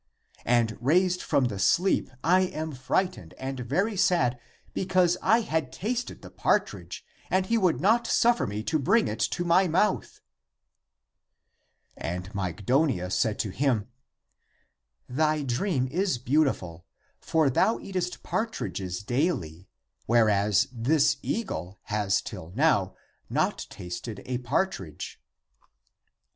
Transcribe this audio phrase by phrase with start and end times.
[0.47, 4.39] And raised from the sleep, I am fright ened and very sad
[4.73, 9.19] because I had tasted the partridge and he would not suffer me to bring it
[9.19, 10.19] to my mouth."
[11.95, 13.89] And Mygdonia said to him,
[14.51, 16.83] *' Thy dream is beautiful,
[17.19, 19.67] for thou eatest partridges daily,
[20.07, 22.95] where as this eagle has till now
[23.29, 25.21] not tasted a partridge."
[25.65, 25.71] 92.